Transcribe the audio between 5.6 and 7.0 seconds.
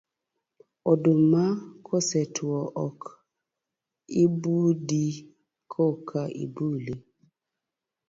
koka ibule.